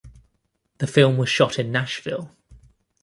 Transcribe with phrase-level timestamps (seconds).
[0.79, 2.31] The film was shot in Nashville.